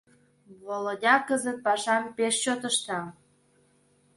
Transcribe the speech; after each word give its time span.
—Володя 0.63 1.15
кызыт 1.27 1.57
пашам 1.65 2.03
пеш 2.17 2.35
чот 2.43 2.61
ышта. 2.69 2.99